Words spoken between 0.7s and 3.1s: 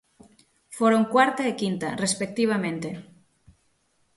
Foron cuarta e quinta, respectivamente.